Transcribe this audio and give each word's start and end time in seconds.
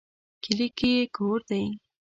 کلي 0.43 0.67
کې 0.77 0.89
یې 0.97 1.03
کور 1.15 1.39
دی 1.49 1.63